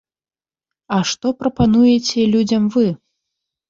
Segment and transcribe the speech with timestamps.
[0.97, 2.87] А што прапануеце людзям вы?